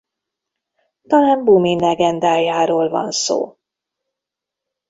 Talán 1.07 1.43
Bumin 1.43 1.79
legendájáról 1.79 2.89
van 2.89 3.11
szó. 3.11 3.57